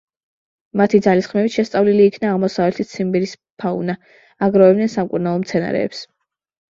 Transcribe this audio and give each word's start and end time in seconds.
მათი 0.79 1.01
ძალისხმევით 1.07 1.57
შესწავლილი 1.57 2.07
იქნა 2.11 2.31
აღმოსავლეთი 2.37 2.87
ციმბირის 2.93 3.35
ფაუნა; 3.65 3.97
აგროვებდნენ 4.49 4.93
სამკურნალო 4.99 5.43
მცენარეებს. 5.45 6.01